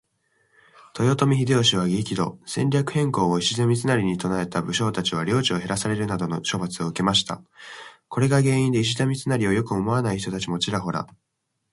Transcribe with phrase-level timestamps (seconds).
[0.97, 2.39] 豊臣秀吉は激怒。
[2.47, 7.43] 戦略変更を石田三成に訴えた武将達は領地を減らされるなどの処罰を受けました。
[8.07, 11.05] これが原因で石田三成を良く思わない人たちもちらほら。